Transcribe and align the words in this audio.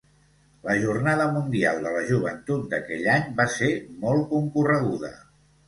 La 0.69 0.77
Jornada 0.83 1.27
Mundial 1.35 1.83
de 1.83 1.91
la 1.97 2.01
Joventut 2.09 2.65
d'aquell 2.73 3.07
any 3.19 3.29
va 3.43 3.47
ser 3.59 3.73
molt 4.07 4.29
concorreguda. 4.35 5.17